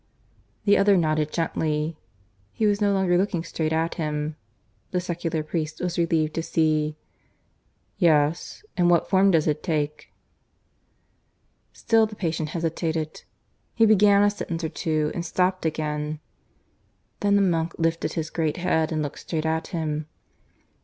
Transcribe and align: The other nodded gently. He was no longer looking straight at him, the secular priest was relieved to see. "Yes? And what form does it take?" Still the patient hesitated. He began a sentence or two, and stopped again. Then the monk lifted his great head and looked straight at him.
The 0.65 0.79
other 0.79 0.97
nodded 0.97 1.31
gently. 1.31 1.95
He 2.53 2.65
was 2.65 2.81
no 2.81 2.91
longer 2.91 3.19
looking 3.19 3.43
straight 3.43 3.71
at 3.71 3.93
him, 4.01 4.35
the 4.89 4.99
secular 4.99 5.43
priest 5.43 5.79
was 5.79 5.95
relieved 5.99 6.33
to 6.33 6.41
see. 6.41 6.97
"Yes? 7.99 8.65
And 8.75 8.89
what 8.89 9.07
form 9.11 9.29
does 9.29 9.45
it 9.45 9.61
take?" 9.61 10.11
Still 11.71 12.07
the 12.07 12.15
patient 12.15 12.49
hesitated. 12.49 13.21
He 13.75 13.85
began 13.85 14.23
a 14.23 14.31
sentence 14.31 14.63
or 14.63 14.69
two, 14.69 15.11
and 15.13 15.23
stopped 15.23 15.67
again. 15.67 16.19
Then 17.19 17.35
the 17.35 17.43
monk 17.43 17.75
lifted 17.77 18.13
his 18.13 18.31
great 18.31 18.57
head 18.57 18.91
and 18.91 19.03
looked 19.03 19.19
straight 19.19 19.45
at 19.45 19.67
him. 19.67 20.07